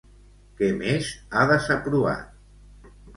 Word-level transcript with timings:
Què 0.61 0.69
més 0.79 1.09
ha 1.33 1.43
desaprovat? 1.51 2.91